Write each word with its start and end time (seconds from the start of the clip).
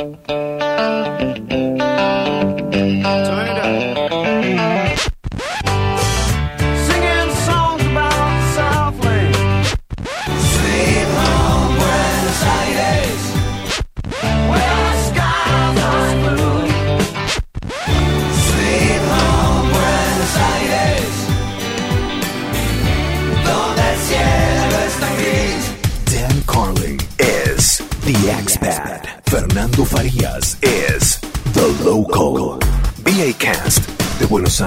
Singing 0.00 0.49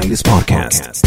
the 0.03 0.09
Buenos 0.09 0.23
podcast. 0.23 1.03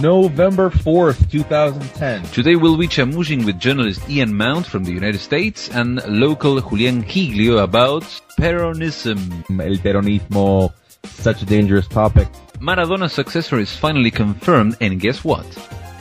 November 0.00 0.70
4th, 0.70 1.30
2010. 1.30 2.22
Today 2.32 2.56
we'll 2.56 2.78
be 2.78 2.88
chamushing 2.88 3.44
with 3.44 3.58
journalist 3.58 4.08
Ian 4.08 4.34
Mount 4.34 4.66
from 4.66 4.84
the 4.84 4.92
United 4.92 5.18
States 5.18 5.68
and 5.68 6.02
local 6.08 6.60
Julian 6.60 7.04
Giglio 7.06 7.58
about 7.58 8.04
Peronism. 8.38 9.44
El 9.60 9.76
peronismo, 9.78 10.72
such 11.04 11.42
a 11.42 11.44
dangerous 11.44 11.86
topic. 11.88 12.28
Maradona's 12.58 13.12
successor 13.12 13.58
is 13.58 13.74
finally 13.76 14.10
confirmed 14.10 14.76
and 14.80 14.98
guess 14.98 15.22
what? 15.22 15.46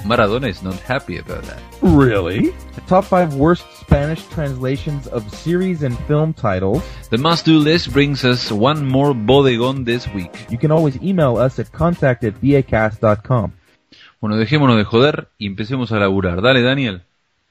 Maradona 0.04 0.48
is 0.48 0.62
not 0.64 0.80
happy 0.80 1.18
about 1.18 1.44
that. 1.44 1.62
Really? 1.82 2.50
The 2.76 2.82
Top 2.88 3.06
5 3.06 3.36
worst 3.36 3.66
Spanish 3.80 4.26
translations 4.28 5.08
of 5.08 5.30
series 5.34 5.84
and 5.84 5.98
film 6.08 6.34
titles. 6.34 6.84
The 7.10 7.18
must-do 7.18 7.58
list 7.58 7.92
brings 7.92 8.24
us 8.24 8.52
one 8.52 8.86
more 8.86 9.14
bodegon 9.14 9.86
this 9.86 10.08
week. 10.14 10.32
You 10.50 10.58
can 10.58 10.72
always 10.72 10.96
email 11.02 11.38
us 11.38 11.60
at 11.60 11.72
contact 11.72 12.24
at 12.24 12.40
bacast.com. 12.42 13.54
Bueno, 14.22 14.38
dejémonos 14.38 14.78
de 14.78 14.84
joder 14.84 15.30
y 15.38 15.48
empecemos 15.48 15.92
a 15.92 16.00
laburar. 16.00 16.42
Dale, 16.42 16.62
Daniel. 16.62 17.02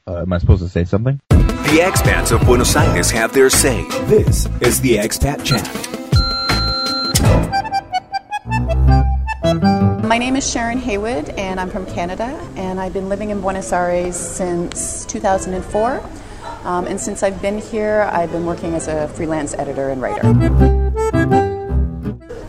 Uh, 0.06 0.22
am 0.22 0.32
I 0.32 0.38
supposed 0.38 0.62
to 0.62 0.68
say 0.68 0.84
something? 0.84 1.20
The 1.28 1.80
expats 1.80 2.32
of 2.32 2.46
Buenos 2.46 2.74
Aires 2.76 3.10
have 3.10 3.32
their 3.32 3.50
say. 3.50 3.84
This 4.06 4.46
is 4.62 4.80
the 4.80 4.96
Expat 4.96 5.44
Chat. 5.44 5.97
My 10.18 10.24
name 10.24 10.34
is 10.34 10.50
Sharon 10.50 10.78
Haywood, 10.78 11.28
and 11.38 11.60
I'm 11.60 11.70
from 11.70 11.86
Canada, 11.86 12.24
and 12.56 12.80
I've 12.80 12.92
been 12.92 13.08
living 13.08 13.30
in 13.30 13.40
Buenos 13.40 13.72
Aires 13.72 14.16
since 14.16 15.04
2004. 15.04 16.02
Um, 16.64 16.88
and 16.88 17.00
since 17.00 17.22
I've 17.22 17.40
been 17.40 17.58
here, 17.58 18.00
I've 18.10 18.32
been 18.32 18.44
working 18.44 18.74
as 18.74 18.88
a 18.88 19.06
freelance 19.06 19.54
editor 19.54 19.90
and 19.90 20.02
writer. 20.02 21.07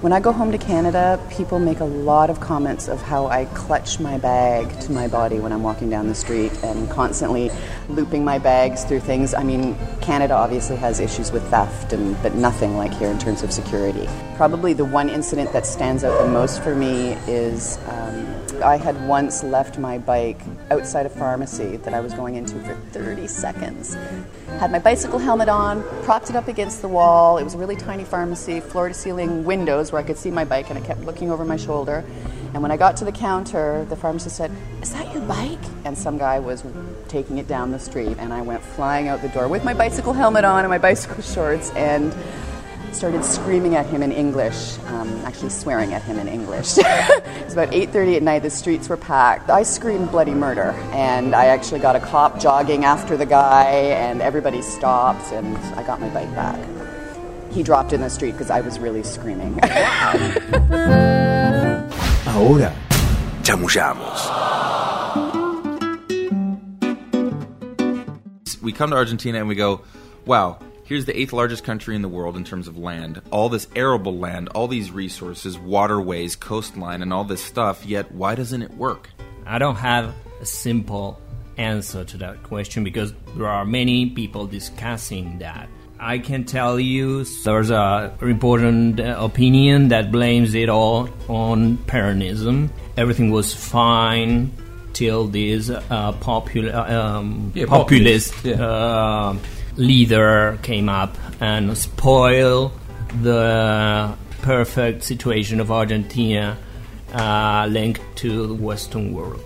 When 0.09 0.15
I 0.15 0.21
go 0.21 0.31
home 0.31 0.51
to 0.51 0.57
Canada, 0.57 1.23
people 1.29 1.59
make 1.59 1.81
a 1.81 1.85
lot 1.85 2.31
of 2.31 2.39
comments 2.39 2.87
of 2.87 2.99
how 2.99 3.27
I 3.27 3.45
clutch 3.53 3.99
my 3.99 4.17
bag 4.17 4.79
to 4.79 4.91
my 4.91 5.07
body 5.07 5.39
when 5.39 5.51
I'm 5.51 5.61
walking 5.61 5.87
down 5.87 6.07
the 6.07 6.15
street 6.15 6.51
and 6.63 6.89
constantly 6.89 7.51
looping 7.89 8.25
my 8.25 8.39
bags 8.39 8.83
through 8.83 9.01
things. 9.01 9.35
I 9.35 9.43
mean, 9.43 9.77
Canada 10.01 10.33
obviously 10.33 10.77
has 10.77 10.99
issues 10.99 11.31
with 11.31 11.47
theft, 11.51 11.93
and, 11.93 12.19
but 12.23 12.33
nothing 12.33 12.75
like 12.75 12.91
here 12.91 13.09
in 13.09 13.19
terms 13.19 13.43
of 13.43 13.53
security. 13.53 14.09
Probably 14.35 14.73
the 14.73 14.83
one 14.83 15.09
incident 15.09 15.53
that 15.53 15.67
stands 15.67 16.03
out 16.03 16.19
the 16.19 16.31
most 16.31 16.63
for 16.63 16.73
me 16.73 17.11
is 17.27 17.77
um, 17.89 17.98
I 18.61 18.77
had 18.77 19.07
once 19.07 19.43
left 19.43 19.77
my 19.77 19.97
bike 19.97 20.41
outside 20.71 21.05
a 21.05 21.09
pharmacy 21.09 21.77
that 21.77 21.93
I 21.93 21.99
was 21.99 22.13
going 22.13 22.35
into 22.35 22.55
for 22.61 22.75
30 22.91 23.27
seconds. 23.27 23.95
Had 24.59 24.71
my 24.71 24.79
bicycle 24.79 25.19
helmet 25.19 25.49
on, 25.49 25.83
propped 26.03 26.29
it 26.29 26.35
up 26.35 26.47
against 26.47 26.81
the 26.81 26.87
wall. 26.87 27.37
It 27.37 27.43
was 27.43 27.53
a 27.53 27.57
really 27.57 27.75
tiny 27.75 28.03
pharmacy, 28.03 28.59
floor 28.59 28.87
to 28.87 28.93
ceiling 28.93 29.43
windows 29.43 29.91
where 29.91 30.01
I 30.01 30.05
could 30.05 30.17
see 30.17 30.31
my 30.31 30.45
bike, 30.45 30.69
and 30.69 30.77
I 30.77 30.81
kept 30.81 31.01
looking 31.01 31.31
over 31.31 31.45
my 31.45 31.57
shoulder. 31.57 32.03
And 32.53 32.61
when 32.61 32.71
I 32.71 32.77
got 32.77 32.97
to 32.97 33.05
the 33.05 33.11
counter, 33.11 33.85
the 33.89 33.95
pharmacist 33.95 34.35
said, 34.35 34.51
Is 34.81 34.91
that 34.93 35.13
your 35.13 35.21
bike? 35.23 35.59
And 35.85 35.97
some 35.97 36.17
guy 36.17 36.39
was 36.39 36.63
taking 37.07 37.37
it 37.37 37.47
down 37.47 37.71
the 37.71 37.79
street, 37.79 38.17
and 38.19 38.33
I 38.33 38.41
went 38.41 38.63
flying 38.63 39.07
out 39.07 39.21
the 39.21 39.29
door 39.29 39.47
with 39.47 39.63
my 39.63 39.73
bicycle 39.73 40.13
helmet 40.13 40.45
on 40.45 40.59
and 40.59 40.69
my 40.69 40.79
bicycle 40.79 41.21
shorts 41.35 41.69
and 41.71 42.13
started 42.95 43.23
screaming 43.23 43.75
at 43.75 43.85
him 43.85 44.03
in 44.03 44.11
English, 44.11 44.77
um, 44.87 45.09
actually 45.25 45.49
swearing 45.49 45.93
at 45.93 46.01
him 46.03 46.19
in 46.19 46.27
English. 46.27 46.77
it 46.77 47.43
was 47.43 47.53
about 47.53 47.71
8.30 47.71 48.17
at 48.17 48.23
night, 48.23 48.43
the 48.43 48.49
streets 48.49 48.89
were 48.89 48.97
packed. 48.97 49.49
I 49.49 49.63
screamed 49.63 50.11
bloody 50.11 50.33
murder, 50.33 50.71
and 50.93 51.35
I 51.35 51.45
actually 51.45 51.79
got 51.79 51.95
a 51.95 51.99
cop 51.99 52.39
jogging 52.39 52.85
after 52.85 53.17
the 53.17 53.25
guy, 53.25 53.71
and 53.71 54.21
everybody 54.21 54.61
stopped, 54.61 55.31
and 55.31 55.57
I 55.77 55.83
got 55.83 55.99
my 56.01 56.09
bike 56.09 56.33
back. 56.35 56.59
He 57.51 57.63
dropped 57.63 57.93
in 57.93 58.01
the 58.01 58.09
street 58.09 58.31
because 58.31 58.49
I 58.49 58.61
was 58.61 58.79
really 58.79 59.03
screaming. 59.03 59.59
Ahora, 62.27 62.75
chamullamos. 63.43 64.49
we 68.61 68.73
come 68.73 68.91
to 68.91 68.95
Argentina 68.95 69.39
and 69.39 69.47
we 69.47 69.55
go, 69.55 69.81
wow, 70.25 70.59
here's 70.89 71.05
the 71.05 71.17
eighth 71.17 71.31
largest 71.31 71.63
country 71.63 71.95
in 71.95 72.01
the 72.01 72.09
world 72.09 72.35
in 72.35 72.43
terms 72.43 72.67
of 72.67 72.75
land. 72.75 73.21
All 73.29 73.47
this 73.47 73.67
arable 73.75 74.17
land, 74.17 74.49
all 74.49 74.67
these 74.67 74.89
resources, 74.89 75.57
waterways, 75.57 76.35
coastline, 76.35 77.03
and 77.03 77.13
all 77.13 77.23
this 77.23 77.43
stuff, 77.43 77.85
yet 77.85 78.11
why 78.11 78.33
doesn't 78.33 78.63
it 78.63 78.71
work? 78.71 79.07
I 79.45 79.59
don't 79.59 79.75
have 79.75 80.15
a 80.41 80.45
simple 80.47 81.21
answer 81.57 82.03
to 82.05 82.17
that 82.17 82.41
question 82.41 82.83
because 82.83 83.13
there 83.37 83.47
are 83.47 83.65
many 83.65 84.09
people 84.09 84.47
discussing 84.47 85.37
that. 85.39 85.69
I 85.99 86.17
can 86.17 86.45
tell 86.45 86.79
you 86.79 87.23
there's 87.43 87.69
a 87.69 88.11
important 88.21 88.99
opinion 88.99 89.89
that 89.89 90.11
blames 90.11 90.55
it 90.55 90.69
all 90.69 91.09
on 91.27 91.77
Peronism. 91.77 92.69
Everything 92.97 93.29
was 93.31 93.53
fine 93.53 94.51
till 94.93 95.27
these 95.27 95.69
uh, 95.69 96.13
popul- 96.21 96.73
um, 96.73 97.51
Yeah, 97.53 97.65
populist 97.65 98.33
populist, 98.33 98.45
yeah. 98.45 98.65
uh, 98.65 99.35
leader 99.75 100.59
came 100.61 100.89
up 100.89 101.15
and 101.39 101.77
spoiled 101.77 102.71
the 103.21 104.15
perfect 104.41 105.03
situation 105.03 105.59
of 105.59 105.71
Argentina 105.71 106.57
uh, 107.13 107.67
linked 107.69 108.01
to 108.17 108.47
the 108.47 108.53
Western 108.53 109.13
world. 109.13 109.41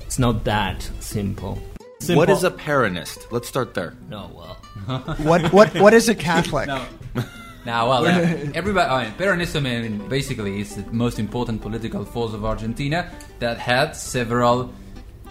It's 0.00 0.18
not 0.18 0.44
that 0.44 0.88
simple. 1.00 1.58
What 2.06 2.30
is 2.30 2.44
a 2.44 2.50
Peronist? 2.50 3.30
Let's 3.30 3.48
start 3.48 3.74
there. 3.74 3.94
No, 4.08 4.30
well. 4.34 4.56
What 5.18 5.52
what 5.52 5.74
what 5.80 5.92
is 5.92 6.08
a 6.08 6.14
Catholic? 6.14 6.68
No. 7.14 7.24
Now, 7.66 7.88
well, 7.90 8.06
uh, 8.06 8.10
everybody, 8.54 8.88
I 8.88 9.04
mean, 9.04 9.12
Peronism 9.18 9.66
I 9.66 9.82
mean, 9.82 10.08
basically 10.08 10.60
is 10.60 10.76
the 10.76 10.90
most 10.90 11.18
important 11.18 11.60
political 11.60 12.02
force 12.02 12.32
of 12.32 12.42
Argentina 12.44 13.10
that 13.40 13.58
had 13.58 13.92
several, 13.92 14.72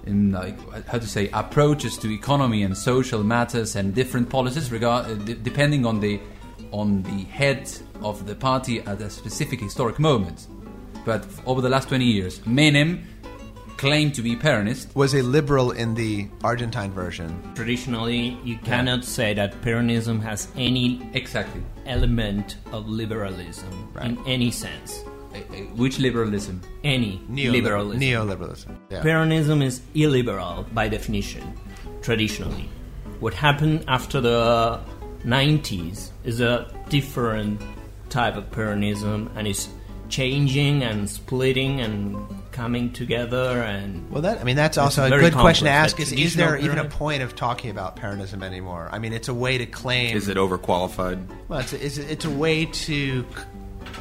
in 0.08 0.32
like 0.32 0.58
how 0.88 0.98
to 1.00 1.08
say, 1.08 1.30
approaches 1.34 1.98
to 2.00 2.12
economy 2.12 2.64
and 2.64 2.76
social 2.78 3.24
matters 3.24 3.76
and 3.76 3.94
different 3.94 4.30
policies 4.30 4.72
regard 4.72 5.06
uh, 5.06 5.14
d- 5.16 5.38
depending 5.44 5.86
on 5.86 6.00
the 6.00 6.20
on 6.72 7.04
the 7.04 7.24
head 7.26 7.70
of 8.02 8.26
the 8.26 8.36
party 8.36 8.82
at 8.82 9.02
a 9.02 9.10
specific 9.10 9.60
historic 9.60 10.00
moment. 10.00 10.48
But 11.06 11.26
over 11.46 11.62
the 11.62 11.70
last 11.70 11.88
20 11.88 12.04
years, 12.04 12.40
Menem 12.40 13.04
claimed 13.78 14.14
to 14.16 14.22
be 14.22 14.36
Peronist. 14.36 14.94
Was 14.96 15.14
a 15.14 15.22
liberal 15.22 15.72
in 15.72 15.94
the 15.94 16.28
Argentine 16.44 16.92
version. 16.92 17.30
Traditionally, 17.56 18.38
you 18.44 18.58
cannot 18.58 19.06
say 19.06 19.34
that 19.36 19.62
Peronism 19.62 20.20
has 20.22 20.48
any 20.58 21.10
Exactly. 21.14 21.62
element 21.86 22.58
of 22.74 22.90
liberalism 22.90 23.72
in 24.02 24.18
any 24.26 24.52
sense. 24.52 25.04
Which 25.76 26.00
liberalism? 26.00 26.62
Any 26.84 27.22
Neoliberal- 27.30 27.52
liberalism. 27.90 28.00
Neoliberalism. 28.02 28.76
Yeah. 28.90 29.02
Peronism 29.04 29.64
is 29.64 29.82
illiberal 29.96 30.66
by 30.74 30.88
definition, 30.90 31.54
traditionally. 32.02 32.70
What 33.20 33.34
happened 33.34 33.84
after 33.88 34.22
the 34.22 34.80
90s 35.26 36.12
is 36.24 36.40
a 36.42 36.72
different 36.90 37.62
type 38.10 38.36
of 38.38 38.50
Peronism 38.52 39.30
and 39.36 39.48
it's 39.48 39.70
changing 40.10 40.84
and 40.84 41.10
splitting 41.10 41.82
and 41.82 42.16
coming 42.54 42.92
together 42.94 43.62
and 43.62 44.10
Well, 44.10 44.22
that 44.22 44.40
I 44.40 44.44
mean, 44.44 44.56
that's 44.56 44.78
also 44.78 45.06
a 45.06 45.10
very 45.10 45.22
good 45.24 45.34
question 45.34 45.66
to 45.66 45.72
ask: 45.72 45.98
That 45.98 46.04
is 46.04 46.12
is 46.14 46.36
there 46.36 46.58
even 46.58 46.78
a 46.80 46.86
point 46.86 47.22
of 47.22 47.36
talking 47.36 47.70
about 47.70 47.98
Peronism 47.98 48.42
anymore? 48.42 48.90
I 48.92 49.00
mean, 49.00 49.14
it's 49.14 49.28
a 49.28 49.34
way 49.34 49.58
to 49.58 49.66
claim. 49.66 50.16
Is 50.16 50.28
it 50.30 50.38
overqualified? 50.38 51.28
Well, 51.50 51.60
it's 51.60 51.74
a, 51.74 51.86
it's, 51.86 51.98
a, 51.98 52.12
it's 52.12 52.26
a 52.26 52.30
way 52.32 52.66
to 52.66 53.24
c- 53.24 53.26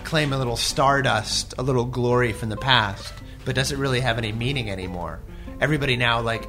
claim 0.05 0.33
a 0.33 0.39
little 0.39 0.57
stardust, 0.57 1.55
a 1.59 1.63
little 1.63 1.85
glory 1.85 2.33
from 2.33 2.49
the 2.49 2.57
past, 2.57 3.13
but 3.45 3.55
doesn't 3.55 3.79
really 3.79 4.01
have 4.01 4.19
any 4.19 4.33
meaning 4.33 4.71
anymore? 4.71 5.21
Everybody 5.61 5.97
now 5.97 6.21
like. 6.21 6.49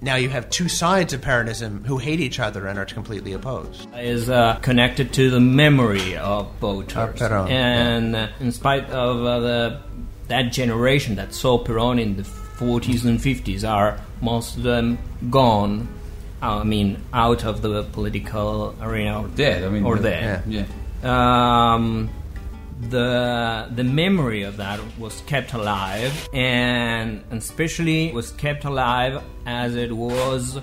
Now 0.00 0.14
you 0.14 0.28
have 0.28 0.48
two 0.48 0.68
sides 0.68 1.12
of 1.12 1.22
Peronism 1.22 1.84
who 1.84 1.98
hate 1.98 2.20
each 2.20 2.38
other 2.38 2.68
and 2.68 2.78
are 2.78 2.84
completely 2.84 3.32
opposed. 3.32 3.88
is 3.96 4.30
uh, 4.30 4.54
connected 4.62 5.12
to 5.14 5.28
the 5.28 5.40
memory 5.40 6.16
of 6.16 6.52
voters. 6.60 6.96
Of 6.96 7.16
Perón, 7.16 7.50
and 7.50 8.14
uh, 8.14 8.28
in 8.38 8.52
spite 8.52 8.88
of 8.90 9.24
uh, 9.24 9.40
the, 9.40 9.80
that 10.28 10.52
generation 10.52 11.16
that 11.16 11.34
saw 11.34 11.62
Perón 11.64 12.00
in 12.00 12.16
the 12.16 12.22
40s 12.22 13.04
and 13.04 13.18
50s, 13.18 13.68
are 13.68 13.98
most 14.20 14.56
of 14.56 14.62
them 14.62 14.98
gone. 15.30 15.88
I 16.40 16.62
mean, 16.62 17.02
out 17.12 17.44
of 17.44 17.60
the 17.62 17.82
political 17.82 18.76
arena 18.80 19.22
or 19.22 19.26
Dead. 19.28 19.64
I 19.64 19.68
mean, 19.68 19.82
or 19.82 19.96
uh, 19.96 20.00
dead. 20.00 20.44
Yeah. 20.46 20.66
um, 21.74 22.08
the 22.80 23.68
the 23.74 23.84
memory 23.84 24.42
of 24.42 24.56
that 24.58 24.80
was 24.98 25.20
kept 25.22 25.52
alive, 25.52 26.28
and, 26.32 27.24
and 27.30 27.38
especially 27.38 28.12
was 28.12 28.30
kept 28.32 28.64
alive 28.64 29.22
as 29.46 29.74
it 29.74 29.92
was 29.92 30.60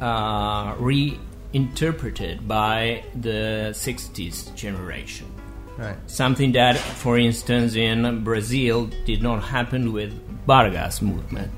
uh, 0.00 0.74
reinterpreted 0.78 2.46
by 2.46 3.04
the 3.14 3.72
'60s 3.72 4.54
generation. 4.54 5.26
Right. 5.76 5.96
Something 6.06 6.52
that, 6.52 6.76
for 6.76 7.16
instance, 7.18 7.74
in 7.74 8.22
Brazil 8.22 8.90
did 9.06 9.22
not 9.22 9.42
happen 9.42 9.92
with 9.92 10.12
Vargas 10.46 11.00
movement 11.00 11.50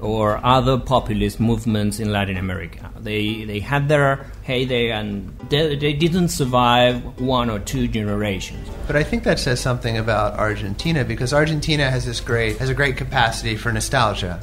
or 0.00 0.44
other 0.44 0.78
populist 0.78 1.40
movements 1.40 1.98
in 1.98 2.12
Latin 2.12 2.36
America. 2.36 2.90
They 3.00 3.44
they 3.44 3.60
had 3.60 3.88
their 3.88 4.26
heyday 4.42 4.90
and 4.90 5.36
they, 5.48 5.76
they 5.76 5.92
didn't 5.92 6.28
survive 6.28 7.20
one 7.20 7.50
or 7.50 7.58
two 7.58 7.88
generations. 7.88 8.68
But 8.86 8.96
I 8.96 9.02
think 9.02 9.24
that 9.24 9.38
says 9.38 9.60
something 9.60 9.98
about 9.98 10.38
Argentina 10.38 11.04
because 11.04 11.32
Argentina 11.32 11.90
has 11.90 12.04
this 12.04 12.20
great 12.20 12.58
has 12.58 12.68
a 12.68 12.74
great 12.74 12.96
capacity 12.96 13.56
for 13.56 13.72
nostalgia, 13.72 14.40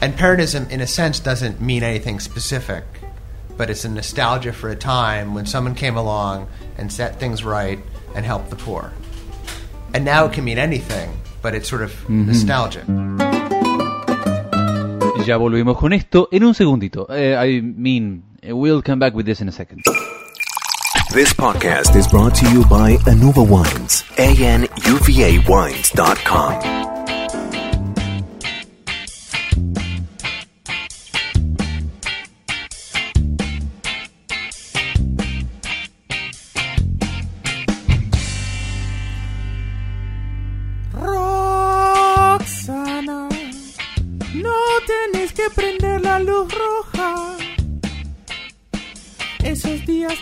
and 0.00 0.14
Peronism, 0.14 0.70
in 0.70 0.80
a 0.80 0.86
sense, 0.86 1.20
doesn't 1.20 1.60
mean 1.60 1.82
anything 1.82 2.20
specific, 2.20 2.84
but 3.56 3.70
it's 3.70 3.84
a 3.84 3.88
nostalgia 3.88 4.52
for 4.52 4.70
a 4.70 4.76
time 4.76 5.34
when 5.34 5.46
someone 5.46 5.74
came 5.74 5.96
along 5.96 6.48
and 6.78 6.92
set 6.92 7.20
things 7.20 7.44
right 7.44 7.78
and 8.14 8.24
helped 8.24 8.50
the 8.50 8.56
poor. 8.56 8.92
And 9.92 10.04
now 10.04 10.26
it 10.26 10.32
can 10.32 10.44
mean 10.44 10.58
anything, 10.58 11.20
but 11.40 11.54
it's 11.54 11.68
sort 11.68 11.82
of 11.82 11.92
mm-hmm. 11.92 12.26
nostalgic. 12.26 12.84
Ya 15.24 15.38
volvemos 15.38 15.78
con 15.78 15.94
esto 15.94 16.28
en 16.30 16.44
un 16.44 16.54
segundito. 16.54 17.06
Eh, 17.10 17.34
I 17.34 17.62
mean, 17.62 18.24
we'll 18.42 18.82
come 18.82 18.98
back 18.98 19.14
with 19.14 19.24
this 19.24 19.40
in 19.40 19.48
a 19.48 19.52
second. 19.52 19.80
This 21.14 21.32
podcast 21.32 21.96
is 21.96 22.06
brought 22.08 22.34
to 22.34 22.44
you 22.50 22.66
by 22.66 22.98
Anuva 23.06 23.42
Wines, 23.42 24.04
anuvawines.com. 24.18 26.93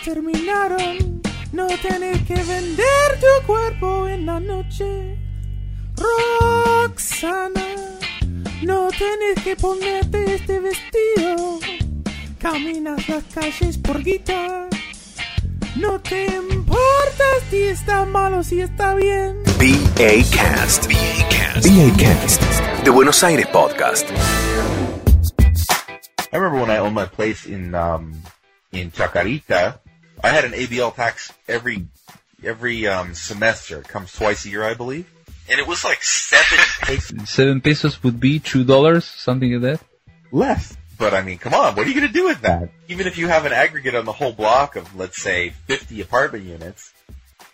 terminaron. 0.03 1.21
No 1.51 1.67
tenés 1.81 2.21
que 2.23 2.35
vender 2.35 3.19
tu 3.19 3.47
cuerpo 3.47 4.07
en 4.07 4.25
la 4.25 4.39
noche. 4.39 5.17
Roxana, 5.95 7.61
no 8.63 8.89
tenés 8.89 9.43
que 9.43 9.55
ponerte 9.55 10.35
este 10.35 10.59
vestido. 10.59 11.59
Caminas 12.39 13.07
las 13.07 13.23
calles 13.33 13.77
por 13.77 14.03
guita. 14.03 14.67
No 15.75 15.99
te 15.99 16.25
importa 16.25 17.23
si 17.49 17.61
está 17.63 18.05
mal 18.05 18.33
o 18.33 18.43
si 18.43 18.61
está 18.61 18.95
bien. 18.95 19.41
BA 19.57 20.23
Cast. 20.35 20.87
BA 20.87 21.29
Cast. 21.29 21.67
BA 21.67 21.97
Cast. 21.97 22.41
The 22.83 22.89
Buenos 22.89 23.23
Aires 23.23 23.47
Podcast. 23.47 24.09
I 26.31 26.37
remember 26.37 26.59
when 26.59 26.71
I 26.71 26.79
owned 26.79 26.95
my 26.95 27.05
place 27.05 27.45
in 27.45 27.75
um, 27.75 28.13
in 28.71 28.91
Chacarita, 28.91 29.79
I 30.23 30.29
had 30.29 30.45
an 30.45 30.53
ABL 30.53 30.95
tax 30.95 31.31
every 31.47 31.87
every 32.43 32.87
um, 32.87 33.13
semester. 33.13 33.79
It 33.79 33.87
comes 33.87 34.11
twice 34.13 34.45
a 34.45 34.49
year, 34.49 34.63
I 34.63 34.73
believe, 34.73 35.09
and 35.49 35.59
it 35.59 35.67
was 35.67 35.83
like 35.83 36.01
seven 36.03 36.59
pesos 36.81 37.29
Seven 37.29 37.61
pesos 37.61 38.01
would 38.03 38.19
be 38.19 38.39
two 38.39 38.63
dollars, 38.63 39.05
something 39.05 39.51
like 39.53 39.61
that. 39.79 39.85
less. 40.31 40.77
But 40.97 41.13
I 41.13 41.23
mean, 41.23 41.39
come 41.39 41.53
on, 41.53 41.75
what 41.75 41.85
are 41.85 41.89
you 41.89 41.95
going 41.95 42.07
to 42.07 42.13
do 42.13 42.25
with 42.25 42.41
that? 42.41 42.69
Even 42.87 43.07
if 43.07 43.17
you 43.17 43.27
have 43.27 43.45
an 43.45 43.51
aggregate 43.51 43.95
on 43.95 44.05
the 44.05 44.11
whole 44.13 44.31
block 44.31 44.75
of, 44.75 44.95
let's 44.95 45.21
say, 45.21 45.49
50 45.65 45.99
apartment 46.01 46.45
units, 46.45 46.93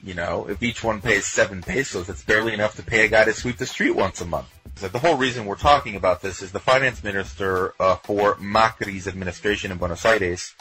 you 0.04 0.14
know, 0.14 0.48
if 0.50 0.62
each 0.62 0.84
one 0.84 1.02
pays 1.02 1.26
seven 1.26 1.62
pesos, 1.64 2.08
that's 2.08 2.22
barely 2.22 2.54
enough 2.54 2.76
to 2.76 2.84
pay 2.84 3.06
a 3.06 3.08
guy 3.08 3.24
to 3.24 3.34
sweep 3.34 3.58
the 3.58 3.66
street 3.66 3.96
once 3.96 4.20
a 4.22 4.26
month. 4.26 4.48
So 4.76 4.90
the 4.90 5.00
whole 5.00 5.16
reason 5.16 5.46
we're 5.46 5.56
talking 5.56 5.96
about 5.96 6.22
this 6.22 6.42
is 6.42 6.52
the 6.52 6.60
finance 6.60 7.02
minister 7.04 7.74
uh, 7.80 7.96
for 7.96 8.36
Macri's 8.36 9.08
administration 9.08 9.72
in 9.72 9.78
Buenos 9.78 10.06
Aires 10.06 10.54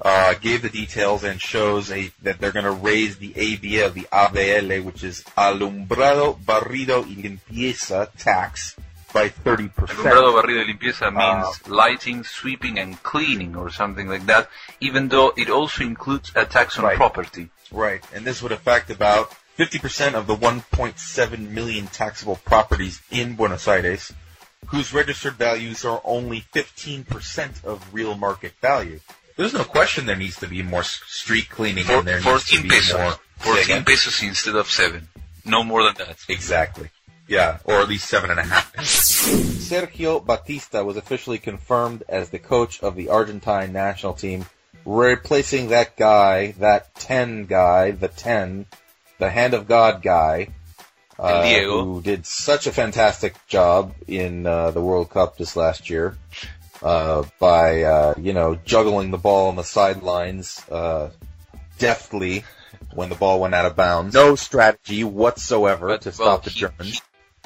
uh, 0.00 0.34
gave 0.34 0.62
the 0.62 0.68
details 0.68 1.24
and 1.24 1.40
shows 1.40 1.90
a, 1.90 2.10
that 2.22 2.38
they're 2.38 2.52
going 2.52 2.64
to 2.64 2.70
raise 2.70 3.16
the 3.16 3.32
ABL, 3.32 3.92
the 3.94 4.06
ABL, 4.12 4.84
which 4.84 5.02
is 5.02 5.22
Alumbrado, 5.36 6.38
Barrido 6.44 7.02
y 7.02 7.16
Limpieza 7.16 8.08
tax 8.18 8.76
by 9.12 9.30
30%. 9.30 9.70
Alumbrado, 9.70 10.34
barrido 10.34 10.60
y 10.60 10.66
limpieza 10.66 11.10
means 11.10 11.60
Uh, 11.66 11.74
lighting, 11.74 12.24
sweeping, 12.24 12.78
and 12.78 13.02
cleaning, 13.02 13.56
or 13.56 13.70
something 13.70 14.08
like 14.08 14.26
that. 14.26 14.48
Even 14.80 15.08
though 15.08 15.32
it 15.36 15.48
also 15.48 15.82
includes 15.82 16.30
a 16.34 16.44
tax 16.44 16.78
on 16.78 16.84
Right. 16.84 16.96
property. 16.96 17.48
Right, 17.72 18.04
and 18.14 18.24
this 18.26 18.42
would 18.42 18.52
affect 18.52 18.90
about 18.90 19.32
50% 19.56 20.14
of 20.14 20.26
the 20.26 20.36
1.7 20.36 21.50
million 21.50 21.86
taxable 21.86 22.36
properties 22.44 23.00
in 23.10 23.34
Buenos 23.34 23.66
Aires, 23.66 24.12
whose 24.66 24.92
registered 24.92 25.34
values 25.34 25.84
are 25.84 26.02
only 26.04 26.44
15% 26.52 27.64
of 27.64 27.94
real 27.94 28.14
market 28.16 28.52
value. 28.60 29.00
There's 29.36 29.52
no 29.52 29.64
question 29.64 30.06
there 30.06 30.16
needs 30.16 30.38
to 30.40 30.46
be 30.46 30.62
more 30.62 30.82
street 30.82 31.50
cleaning 31.50 31.84
and 31.88 32.06
there 32.06 32.20
14 32.20 32.62
be 32.62 32.68
pesos. 32.70 32.98
more... 32.98 33.14
14 33.38 33.84
pesos 33.84 34.22
instead 34.22 34.56
of 34.56 34.66
7. 34.66 35.06
No 35.44 35.62
more 35.62 35.84
than 35.84 35.94
that. 35.94 36.16
Exactly. 36.28 36.88
Yeah, 37.28 37.58
or 37.64 37.80
at 37.80 37.88
least 37.88 38.08
seven 38.08 38.30
and 38.30 38.38
a 38.38 38.44
half. 38.44 38.74
Sergio 38.76 40.24
Batista 40.24 40.84
was 40.84 40.96
officially 40.96 41.38
confirmed 41.38 42.04
as 42.08 42.30
the 42.30 42.38
coach 42.38 42.80
of 42.82 42.94
the 42.94 43.08
Argentine 43.08 43.72
national 43.72 44.14
team, 44.14 44.46
replacing 44.84 45.68
that 45.68 45.96
guy, 45.96 46.52
that 46.52 46.94
10 46.94 47.46
guy, 47.46 47.90
the 47.90 48.08
10, 48.08 48.66
the 49.18 49.28
hand 49.28 49.54
of 49.54 49.66
God 49.66 50.02
guy, 50.02 50.48
uh, 51.18 51.48
who 51.64 52.00
did 52.00 52.26
such 52.26 52.66
a 52.66 52.72
fantastic 52.72 53.34
job 53.48 53.94
in 54.06 54.46
uh, 54.46 54.70
the 54.70 54.82
World 54.82 55.10
Cup 55.10 55.36
this 55.36 55.56
last 55.56 55.90
year 55.90 56.16
uh, 56.82 57.24
by, 57.38 57.82
uh, 57.82 58.14
you 58.18 58.32
know, 58.32 58.54
juggling 58.64 59.10
the 59.10 59.18
ball 59.18 59.48
on 59.48 59.56
the 59.56 59.64
sidelines 59.64 60.60
uh, 60.70 61.10
deftly 61.78 62.44
when 62.94 63.08
the 63.08 63.14
ball 63.14 63.40
went 63.40 63.54
out 63.54 63.66
of 63.66 63.76
bounds. 63.76 64.14
No 64.14 64.34
strategy 64.36 65.04
whatsoever 65.04 65.88
But, 65.88 66.02
to 66.02 66.08
well, 66.10 66.14
stop 66.14 66.44
the 66.44 66.50
he- 66.50 66.60
Germans. 66.60 67.00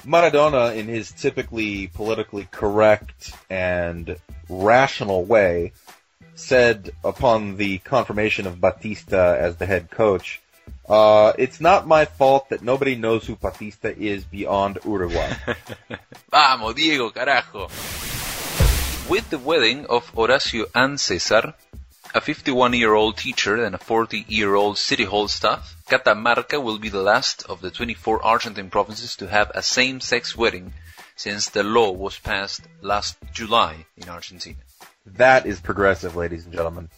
Maradona, 0.07 0.75
in 0.77 0.89
his 0.89 1.11
typically 1.13 1.89
politically 1.89 2.49
correct 2.51 3.35
and 3.51 4.17
rational 4.49 5.25
way, 5.25 5.73
said 6.35 6.91
upon 7.05 7.57
the 7.59 7.79
confirmation 7.79 8.47
of 8.47 8.61
Batista 8.61 9.35
as 9.37 9.57
the 9.57 9.67
head 9.67 9.91
coach, 9.91 10.41
uh, 10.89 11.35
it's 11.39 11.61
not 11.61 11.87
my 11.87 12.07
fault 12.07 12.49
that 12.49 12.63
nobody 12.63 12.95
knows 12.95 13.27
who 13.27 13.37
Batista 13.37 13.89
is 13.89 14.25
beyond 14.25 14.79
Uruguay. 14.87 15.35
Vamos, 16.31 16.75
Diego, 16.75 17.11
carajo. 17.11 17.69
With 19.11 19.29
the 19.29 19.39
wedding 19.39 19.87
of 19.87 20.15
Horacio 20.15 20.67
and 20.73 21.01
Cesar, 21.01 21.55
a 22.15 22.21
51-year-old 22.21 23.17
teacher 23.17 23.65
and 23.65 23.75
a 23.75 23.79
40-year-old 23.79 24.79
city 24.79 25.03
hall 25.03 25.27
staff, 25.27 25.75
Catamarca 25.89 26.63
will 26.63 26.79
be 26.79 26.91
the 26.91 27.03
last 27.03 27.43
of 27.49 27.61
the 27.61 27.73
24 27.73 28.25
Argentine 28.25 28.71
provinces 28.71 29.17
to 29.17 29.27
have 29.27 29.51
a 29.53 29.65
same-sex 29.65 30.37
wedding 30.37 30.75
since 31.17 31.49
the 31.49 31.65
law 31.65 31.91
was 31.91 32.21
passed 32.21 32.63
last 32.83 33.17
July 33.33 33.85
in 33.97 34.09
Argentina. 34.09 34.59
that 35.05 35.45
is 35.45 35.61
progressive, 35.61 36.15
ladies 36.15 36.45
and 36.45 36.55
gentlemen. 36.55 36.89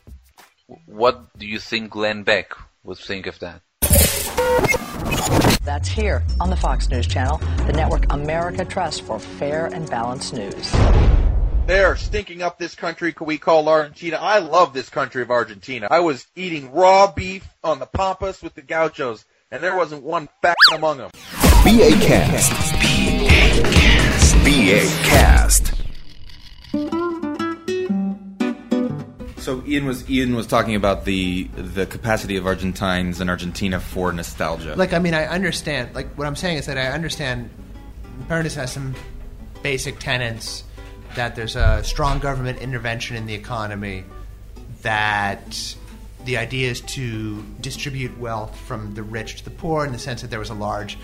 What 0.84 1.38
do 1.38 1.46
you 1.46 1.58
think 1.58 1.92
Glenn 1.92 2.24
Beck 2.24 2.52
would 2.84 2.98
think 2.98 3.26
of 3.26 3.38
that? 3.38 3.62
That's 5.64 5.88
here 5.88 6.22
on 6.40 6.50
the 6.50 6.56
Fox 6.56 6.90
News 6.90 7.06
Channel, 7.06 7.38
the 7.66 7.72
network 7.72 8.04
America 8.12 8.66
trusts 8.66 9.00
for 9.00 9.18
fair 9.18 9.64
and 9.66 9.88
balanced 9.88 10.34
news. 10.34 10.74
They're 11.64 11.94
stinking 11.94 12.42
up 12.42 12.58
this 12.58 12.74
country 12.74 13.14
we 13.20 13.38
call 13.38 13.68
Argentina. 13.68 14.16
I 14.16 14.40
love 14.40 14.74
this 14.74 14.88
country 14.88 15.22
of 15.22 15.30
Argentina. 15.30 15.86
I 15.88 16.00
was 16.00 16.26
eating 16.34 16.72
raw 16.72 17.10
beef 17.10 17.48
on 17.62 17.78
the 17.78 17.86
pampas 17.86 18.42
with 18.42 18.54
the 18.54 18.62
gauchos, 18.62 19.24
and 19.48 19.62
there 19.62 19.76
wasn't 19.76 20.02
one 20.02 20.28
fat 20.42 20.56
among 20.74 20.98
them. 20.98 21.10
BA 21.64 21.92
Cast. 22.00 22.50
BA 22.80 23.62
Cast. 23.62 24.34
BA 24.44 24.80
Cast. 25.08 25.74
So 29.40 29.62
Ian 29.64 29.86
was 29.86 30.10
Ian 30.10 30.34
was 30.34 30.48
talking 30.48 30.74
about 30.74 31.04
the 31.04 31.44
the 31.54 31.86
capacity 31.86 32.36
of 32.36 32.44
Argentines 32.44 33.20
and 33.20 33.30
Argentina 33.30 33.78
for 33.78 34.12
nostalgia. 34.12 34.74
Like, 34.74 34.92
I 34.92 34.98
mean, 34.98 35.14
I 35.14 35.26
understand. 35.26 35.94
Like, 35.94 36.12
what 36.18 36.26
I'm 36.26 36.36
saying 36.36 36.58
is 36.58 36.66
that 36.66 36.76
I 36.76 36.88
understand 36.88 37.50
Peronism 38.28 38.56
has 38.56 38.72
some 38.72 38.96
basic 39.62 40.00
tenets 40.00 40.64
that 41.16 41.36
there's 41.36 41.56
a 41.56 41.82
strong 41.84 42.18
government 42.18 42.58
intervention 42.60 43.16
in 43.16 43.26
the 43.26 43.34
economy, 43.34 44.04
that 44.82 45.76
the 46.24 46.36
idea 46.36 46.70
is 46.70 46.80
to 46.80 47.42
distribute 47.60 48.16
wealth 48.18 48.56
from 48.60 48.94
the 48.94 49.02
rich 49.02 49.38
to 49.38 49.44
the 49.44 49.50
poor 49.50 49.84
in 49.84 49.92
the 49.92 49.98
sense 49.98 50.22
that 50.22 50.30
there 50.30 50.38
was 50.38 50.50
a 50.50 50.54
large 50.54 50.98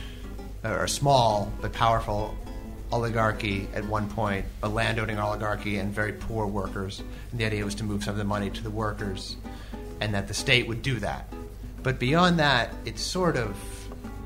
or 0.64 0.84
a 0.84 0.88
small 0.88 1.52
but 1.60 1.72
powerful 1.72 2.36
oligarchy 2.90 3.68
at 3.74 3.84
one 3.84 4.08
point, 4.08 4.46
a 4.62 4.68
landowning 4.68 5.18
oligarchy 5.18 5.76
and 5.76 5.92
very 5.92 6.12
poor 6.12 6.46
workers. 6.46 7.02
And 7.30 7.40
the 7.40 7.44
idea 7.44 7.64
was 7.64 7.74
to 7.76 7.84
move 7.84 8.04
some 8.04 8.12
of 8.12 8.18
the 8.18 8.24
money 8.24 8.50
to 8.50 8.62
the 8.62 8.70
workers 8.70 9.36
and 10.00 10.14
that 10.14 10.28
the 10.28 10.34
state 10.34 10.66
would 10.68 10.82
do 10.82 10.98
that. 11.00 11.32
But 11.82 11.98
beyond 11.98 12.38
that, 12.38 12.72
it's 12.84 13.02
sort 13.02 13.36
of 13.36 13.56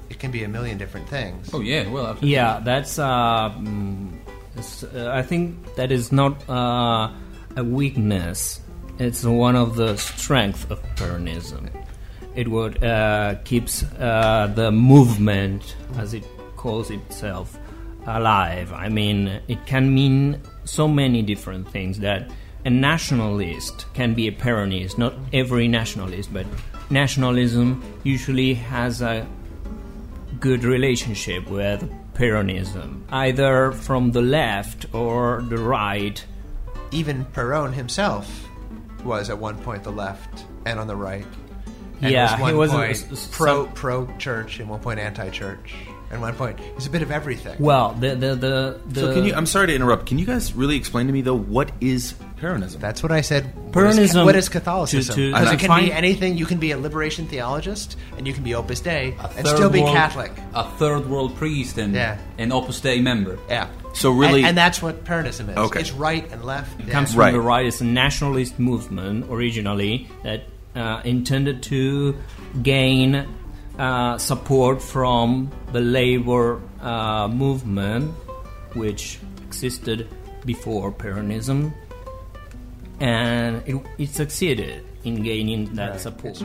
it 0.09 0.19
can 0.19 0.31
be 0.31 0.45
a 0.45 0.49
million 0.49 0.79
different 0.79 1.09
things. 1.09 1.51
Oh 1.53 1.61
yeah, 1.61 1.89
well, 1.89 2.07
absolutely. 2.07 2.31
Yeah, 2.31 2.61
that's. 2.63 2.99
Uh, 2.99 3.51
mm, 3.51 4.13
uh, 4.57 5.11
I 5.11 5.23
think 5.23 5.75
that 5.77 5.91
is 5.91 6.13
not 6.13 6.49
uh, 6.49 7.11
a 7.57 7.65
weakness. 7.65 8.61
It's 8.99 9.25
one 9.25 9.57
of 9.57 9.77
the 9.77 9.97
strengths 9.97 10.65
of 10.71 10.83
Peronism. 10.97 11.71
It 12.35 12.49
would 12.49 12.83
uh, 12.83 13.37
keeps 13.45 13.83
uh, 13.83 14.53
the 14.55 14.71
movement, 14.71 15.77
as 15.97 16.15
it 16.15 16.25
calls 16.57 16.91
itself, 16.91 17.59
alive. 18.07 18.73
I 18.73 18.89
mean, 18.89 19.41
it 19.49 19.65
can 19.67 19.95
mean 19.95 20.41
so 20.65 20.89
many 20.89 21.23
different 21.23 21.69
things 21.69 21.99
that 22.01 22.31
a 22.65 22.71
nationalist 22.71 23.87
can 23.95 24.15
be 24.15 24.29
a 24.29 24.33
Peronist. 24.33 24.99
Not 24.99 25.15
every 25.33 25.69
nationalist, 25.69 26.33
but 26.33 26.47
nationalism 26.91 27.83
usually 28.05 28.55
has 28.55 29.03
a 29.03 29.27
good 30.41 30.65
relationship 30.65 31.49
with 31.49 31.89
Peronism, 32.15 33.03
either 33.11 33.73
from 33.73 34.13
the 34.13 34.23
left 34.23 34.87
or 34.95 35.43
the 35.49 35.59
right. 35.59 36.25
Even 36.91 37.25
Perón 37.27 37.73
himself 37.73 38.49
was 39.05 39.31
at 39.31 39.39
one 39.39 39.57
point 39.59 39.83
the 39.85 39.91
left 39.93 40.45
and 40.67 40.79
on 40.79 40.87
the 40.87 40.97
right. 40.97 41.27
And 42.01 42.11
Yeah, 42.13 42.33
was 42.33 42.41
one 42.41 42.51
he 42.53 42.57
was 42.59 42.71
a- 42.73 42.77
point 42.77 42.91
s- 42.91 43.13
s- 43.13 43.29
pro 43.31 43.65
some- 43.65 43.73
pro 43.75 44.17
church 44.19 44.61
and 44.61 44.69
one 44.69 44.81
point 44.81 44.99
anti 45.01 45.31
church. 45.31 45.75
And 46.11 46.21
one 46.21 46.35
point 46.35 46.59
he's 46.75 46.87
a 46.87 46.91
bit 46.91 47.01
of 47.01 47.11
everything. 47.11 47.57
Well, 47.59 47.97
the 47.99 48.15
the 48.15 48.35
the, 48.35 48.81
the 48.89 49.01
So 49.01 49.15
can 49.15 49.25
you? 49.25 49.35
I'm 49.35 49.47
sorry 49.47 49.69
to 49.69 49.75
interrupt. 49.75 50.05
Can 50.07 50.19
you 50.19 50.27
guys 50.27 50.53
really 50.53 50.77
explain 50.77 51.07
to 51.07 51.13
me 51.13 51.23
though 51.23 51.35
what 51.39 51.73
is 51.81 52.15
Peronism? 52.43 52.81
That's 52.81 53.03
what 53.03 53.13
I 53.13 53.21
said. 53.21 53.45
Peronism- 53.71 54.25
What 54.25 54.35
is 54.37 54.49
Catholicism? 54.49 55.15
to- 55.15 55.31
to 55.31 55.33
Because 55.33 55.53
it 55.53 55.61
can 55.61 55.81
be 55.85 55.93
anything. 55.93 56.37
You 56.37 56.45
can 56.47 56.59
be 56.59 56.73
a 56.73 56.79
liberation 56.79 57.27
theologist, 57.29 57.97
and 58.19 58.27
you 58.27 58.33
can 58.35 58.43
be 58.43 58.55
Opus 58.55 58.81
Dei, 58.81 59.15
and 59.39 59.47
still 59.47 59.71
be 59.71 59.81
world- 59.81 59.95
Catholic. 59.97 60.33
A 60.55 60.65
third 60.79 61.09
world 61.09 61.37
priest 61.37 61.79
and 61.79 61.95
Yeah. 61.95 62.19
an 62.39 62.51
Opus 62.53 62.81
Dei 62.81 63.01
member. 63.01 63.39
Yeah. 63.49 63.69
So 63.95 64.11
really- 64.11 64.41
and, 64.41 64.49
and 64.49 64.59
that's 64.59 64.83
what 64.83 65.05
Peronism 65.05 65.51
is. 65.51 65.57
Okay. 65.57 65.81
It's 65.81 65.93
right 65.93 66.29
and 66.33 66.45
left. 66.45 66.81
It 66.81 66.87
yeah. 66.89 66.93
comes 66.93 67.11
from 67.13 67.21
Right. 67.21 67.33
the 67.33 67.41
right. 67.41 67.65
It's 67.67 67.81
a 67.81 67.85
nationalist 67.85 68.59
movement 68.59 69.27
originally 69.31 70.09
that 70.25 70.49
uh, 70.75 71.01
intended 71.05 71.63
to 71.65 72.17
gain 72.63 73.27
uh, 73.79 74.17
support 74.19 74.83
from 74.83 75.51
the 75.73 75.81
labor 75.81 76.61
uh, 76.81 77.29
movement, 77.29 78.11
which 78.75 79.19
existed 79.47 80.09
before 80.47 80.91
Peronism, 80.93 81.73
and 83.01 83.63
it, 83.67 83.77
it 83.99 84.09
succeeded 84.11 84.85
in 85.05 85.23
gaining 85.23 85.75
that 85.75 86.01
support. 86.01 86.39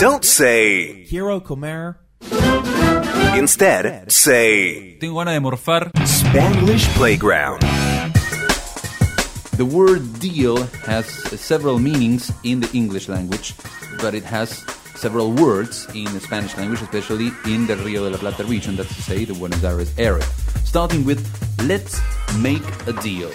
Don't 0.00 0.24
say. 0.24 1.04
Hero 1.04 1.38
Comer. 1.40 1.98
Instead, 3.36 4.10
say. 4.10 4.98
Tengo 4.98 5.14
ganas 5.18 5.34
de 5.34 5.40
morfar. 5.40 5.92
Spanglish 6.04 6.86
Playground. 6.96 7.62
The 9.56 9.64
word 9.64 10.18
deal 10.18 10.62
has 10.86 11.06
several 11.38 11.78
meanings 11.78 12.32
in 12.42 12.60
the 12.60 12.70
English 12.72 13.08
language, 13.08 13.54
but 14.00 14.14
it 14.14 14.24
has 14.24 14.64
several 15.02 15.32
words 15.32 15.88
in 15.96 16.04
the 16.14 16.20
Spanish 16.20 16.56
language, 16.56 16.80
especially 16.80 17.32
in 17.46 17.66
the 17.66 17.76
Rio 17.78 18.04
de 18.04 18.10
la 18.10 18.18
Plata 18.18 18.44
region, 18.44 18.76
that's 18.76 18.94
to 18.94 19.02
say, 19.02 19.24
the 19.24 19.34
Buenos 19.34 19.64
Aires 19.64 19.92
area. 19.98 20.22
Starting 20.64 21.04
with 21.04 21.20
let's 21.66 22.00
make 22.38 22.62
a 22.86 22.92
deal. 23.02 23.28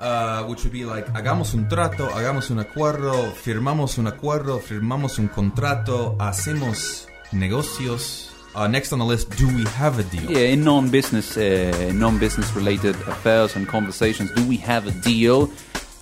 Uh, 0.00 0.44
which 0.44 0.64
would 0.64 0.72
be 0.72 0.86
like 0.86 1.06
hagamos 1.12 1.52
un 1.52 1.68
trato, 1.68 2.08
hagamos 2.08 2.50
un 2.50 2.58
acuerdo, 2.58 3.32
firmamos 3.34 3.98
un 3.98 4.06
acuerdo, 4.06 4.60
firmamos 4.60 5.18
un 5.18 5.28
contrato, 5.28 6.16
hacemos 6.18 7.06
negocios. 7.32 8.30
Uh, 8.54 8.66
next 8.66 8.92
on 8.92 8.98
the 8.98 9.04
list, 9.04 9.28
do 9.36 9.46
we 9.48 9.64
have 9.76 9.98
a 9.98 10.04
deal? 10.04 10.30
Yeah, 10.30 10.52
in 10.52 10.64
non-business, 10.64 11.36
uh, 11.36 11.92
non-business 11.92 12.54
related 12.56 12.94
affairs 13.06 13.56
and 13.56 13.68
conversations, 13.68 14.30
do 14.32 14.46
we 14.48 14.56
have 14.58 14.86
a 14.86 14.92
deal? 15.02 15.50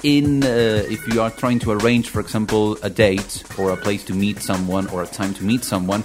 In 0.03 0.43
uh, 0.43 0.83
if 0.91 1.07
you 1.07 1.23
are 1.23 1.31
trying 1.31 1.61
to 1.61 1.71
arrange, 1.71 2.09
for 2.09 2.21
example, 2.21 2.77
a 2.83 2.91
date 2.91 3.45
or 3.57 3.71
a 3.71 3.77
place 3.77 4.05
to 4.07 4.15
meet 4.15 4.41
someone 4.41 4.89
or 4.89 5.03
a 5.03 5.07
time 5.07 5.33
to 5.35 5.45
meet 5.45 5.63
someone, 5.65 6.03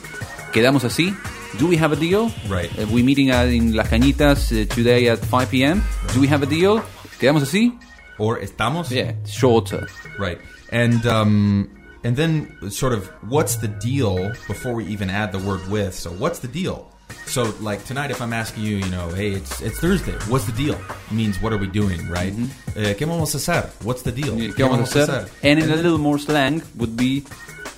quedamos 0.54 0.84
así. 0.84 1.16
Do 1.58 1.66
we 1.66 1.78
have 1.78 1.92
a 1.92 1.96
deal? 1.96 2.32
Right. 2.48 2.70
Uh, 2.78 2.86
we 2.88 3.02
meeting 3.02 3.32
uh, 3.32 3.44
in 3.46 3.74
Las 3.74 3.88
Cañitas 3.88 4.52
uh, 4.52 4.66
today 4.74 5.08
at 5.08 5.18
5 5.18 5.50
p.m. 5.50 5.82
Do 6.14 6.20
we 6.22 6.28
have 6.28 6.44
a 6.44 6.46
deal? 6.46 6.82
Quedamos 7.20 7.42
así. 7.42 7.76
Or 8.20 8.38
estamos? 8.40 8.92
Yeah, 8.92 9.14
shorter. 9.26 9.88
Right. 10.20 10.40
And 10.72 11.06
um, 11.08 11.70
and 12.04 12.16
then 12.16 12.70
sort 12.70 12.94
of 12.94 13.08
what's 13.28 13.56
the 13.56 13.68
deal 13.68 14.32
before 14.48 14.74
we 14.74 14.86
even 14.86 15.10
add 15.10 15.32
the 15.32 15.40
word 15.40 15.68
with? 15.70 15.96
So 15.96 16.12
what's 16.12 16.40
the 16.40 16.48
deal? 16.48 16.92
So 17.28 17.54
like 17.62 17.84
tonight, 17.86 18.10
if 18.10 18.22
I'm 18.22 18.34
asking 18.34 18.64
you, 18.64 18.78
you 18.78 18.90
know, 18.90 19.10
hey, 19.10 19.34
it's 19.34 19.62
it's 19.62 19.80
Thursday. 19.80 20.14
What's 20.30 20.46
the 20.46 20.54
deal? 20.54 20.76
It 20.76 21.12
means 21.14 21.42
what 21.42 21.52
are 21.54 21.58
we 21.60 21.68
doing, 21.68 22.10
right? 22.10 22.34
Eh, 22.76 22.96
¿Qué 22.98 23.06
vamos 23.06 23.34
a 23.36 23.38
hacer? 23.38 23.70
What's 23.84 24.02
the 24.04 24.12
deal? 24.12 24.34
Mm-hmm. 24.36 24.54
¿Qué 24.56 24.64
vamos 24.64 24.96
a 24.96 25.04
hacer? 25.04 25.28
And 25.44 25.60
in 25.62 25.70
a 25.70 25.76
little 25.76 25.98
more 25.98 26.18
slang 26.20 26.62
would 26.78 26.96
be 26.96 27.24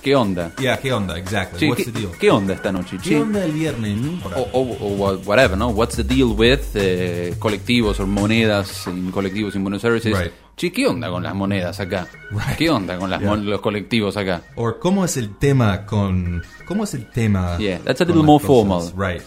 ¿Qué 0.02 0.14
onda? 0.16 0.52
Yeah, 0.58 0.78
¿qué 0.78 0.92
onda? 0.94 1.18
Exactly. 1.18 1.58
Che, 1.58 1.68
What's 1.68 1.84
¿qué, 1.84 1.92
the 1.92 1.98
deal? 2.00 2.10
¿Qué 2.18 2.30
onda 2.30 2.54
esta 2.54 2.72
noche? 2.72 2.96
¿Qué 3.02 3.20
onda 3.20 3.44
el 3.44 3.52
viernes? 3.52 3.98
or, 4.24 4.48
or, 4.52 4.76
or 4.80 4.92
wha- 4.96 5.16
whatever, 5.26 5.58
no? 5.58 5.68
What's 5.68 5.96
the 5.96 6.04
deal 6.04 6.28
with 6.34 6.60
eh, 6.74 7.34
colectivos 7.38 8.00
o 8.00 8.06
monedas 8.06 8.86
en 8.86 9.10
colectivos 9.10 9.54
en 9.56 9.62
Buenos 9.64 9.84
Aires? 9.84 10.06
Es, 10.06 10.18
Right. 10.18 10.32
Che, 10.56 10.72
¿qué 10.72 10.86
onda 10.86 11.10
con 11.10 11.22
las 11.22 11.34
monedas 11.34 11.80
acá? 11.80 12.06
Right. 12.30 12.56
¿Qué 12.56 12.70
onda 12.70 12.96
con 12.98 13.10
las 13.10 13.20
Yeah. 13.20 13.28
mon- 13.30 13.44
los 13.50 13.60
colectivos 13.60 14.16
acá? 14.16 14.42
Or 14.56 14.78
cómo 14.78 15.04
es 15.04 15.16
el 15.18 15.36
tema 15.36 15.84
con 15.84 16.42
cómo 16.66 16.84
es 16.84 16.94
el 16.94 17.06
tema? 17.10 17.58
Yeah, 17.58 17.80
that's 17.84 18.00
a 18.00 18.04
little 18.04 18.22
more 18.22 18.42
cosas? 18.42 18.46
formal. 18.46 18.92
Right. 18.96 19.22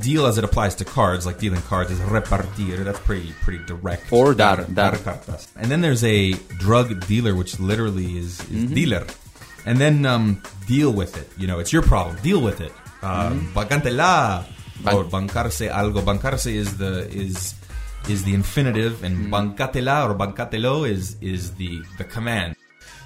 Deal 0.00 0.26
as 0.26 0.36
it 0.36 0.42
applies 0.44 0.74
to 0.76 0.84
cards, 0.84 1.26
like 1.26 1.38
dealing 1.38 1.62
cards, 1.62 1.90
is 1.90 2.00
repartir. 2.00 2.84
That's 2.84 2.98
pretty 3.00 3.32
pretty 3.42 3.64
direct. 3.64 4.12
Or 4.12 4.34
dar, 4.34 4.64
dar. 4.64 4.92
cartas. 4.96 5.46
And 5.56 5.70
then 5.70 5.80
there's 5.80 6.02
a 6.02 6.32
drug 6.58 7.06
dealer, 7.06 7.34
which 7.36 7.60
literally 7.60 8.18
is, 8.18 8.40
is 8.40 8.46
Mm-hmm. 8.66 8.74
dealer. 8.74 9.06
And 9.64 9.78
then 9.78 10.04
um, 10.06 10.42
deal 10.66 10.92
with 10.92 11.16
it. 11.16 11.28
You 11.38 11.46
know, 11.46 11.58
it's 11.60 11.72
your 11.72 11.82
problem. 11.82 12.16
Deal 12.22 12.40
with 12.40 12.60
it. 12.60 12.72
Um. 13.02 13.46
Mm-hmm. 13.54 13.54
Ban- 14.84 14.94
or 14.94 15.04
bancarse 15.04 15.70
algo. 15.70 16.02
Bancarse 16.02 16.52
is 16.52 16.76
the 16.78 17.08
is 17.10 17.54
is 18.08 18.24
the 18.24 18.34
infinitive, 18.34 19.04
and 19.04 19.16
Mm-hmm. 19.16 19.34
bancátela 19.34 20.08
or 20.10 20.14
bancátelo 20.14 20.88
is 20.88 21.16
is 21.20 21.54
the 21.54 21.80
the 21.98 22.04
command. 22.04 22.55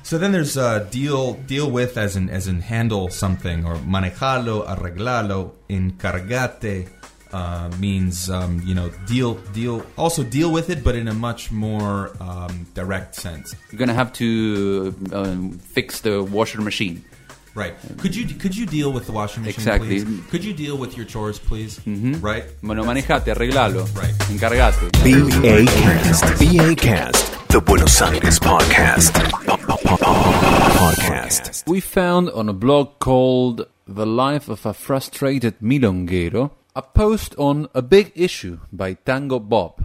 So 0.02 0.19
then 0.19 0.33
there's 0.33 0.57
uh, 0.57 0.80
deal 0.90 1.35
deal 1.47 1.71
with 1.71 1.97
as 1.97 2.16
in 2.16 2.30
as 2.30 2.49
in 2.49 2.61
handle 2.61 3.09
something 3.11 3.64
or 3.64 3.76
manejarlo, 3.76 4.66
arreglalo, 4.66 5.52
encargate 5.69 6.88
uh, 7.33 7.71
means 7.78 8.28
um, 8.30 8.61
you 8.64 8.75
know 8.75 8.90
deal 9.07 9.35
deal 9.52 9.85
also 9.97 10.23
deal 10.23 10.50
with 10.50 10.71
it, 10.71 10.83
but 10.83 10.97
in 10.97 11.09
a 11.09 11.14
much 11.14 11.52
more 11.52 12.11
um, 12.21 12.66
direct 12.75 13.14
sense. 13.14 13.54
You're 13.71 13.78
gonna 13.78 13.95
have 13.95 14.12
to 14.14 14.95
um, 15.12 15.52
fix 15.59 16.00
the 16.00 16.23
washer 16.23 16.61
machine. 16.61 17.04
Right? 17.54 17.75
Could 17.99 18.14
you 18.14 18.26
could 18.35 18.57
you 18.57 18.64
deal 18.64 18.92
with 18.92 19.07
the 19.07 19.12
washing 19.12 19.42
machine? 19.42 19.59
Exactly. 19.59 20.04
Please? 20.04 20.26
Could 20.30 20.45
you 20.45 20.54
deal 20.54 20.78
with 20.78 20.97
your 20.97 21.04
chores, 21.04 21.38
please? 21.38 21.80
Mm-hmm. 21.80 22.21
Right. 22.21 22.45
Bueno, 22.62 22.85
manejate, 22.85 23.35
arreglalo. 23.35 23.85
Right. 23.97 24.14
Encargate. 24.30 24.90
BA 25.02 25.66
Cast. 25.66 26.38
BA 26.38 26.75
Cast. 26.76 27.49
The 27.49 27.61
Buenos 27.61 28.00
Aires 28.00 28.38
Podcast. 28.38 29.69
Podcast. 29.84 31.66
We 31.66 31.80
found 31.80 32.30
on 32.30 32.49
a 32.49 32.52
blog 32.52 32.99
called 32.99 33.66
The 33.87 34.06
Life 34.06 34.49
of 34.49 34.66
a 34.66 34.75
Frustrated 34.75 35.58
Milonguero 35.60 36.50
a 36.76 36.82
post 36.82 37.34
on 37.37 37.68
a 37.75 37.82
big 37.82 38.12
issue 38.14 38.60
by 38.72 38.94
Tango 38.94 39.38
Bob. 39.38 39.82